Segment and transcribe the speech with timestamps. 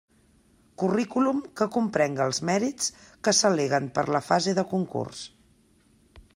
[0.83, 2.89] Currículum que comprenga els mèrits
[3.27, 5.25] que s'al·leguen per a la fase de concurs.